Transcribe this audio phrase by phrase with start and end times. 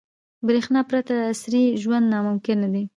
[0.47, 2.83] •برېښنا پرته عصري ژوند ناممکن دی.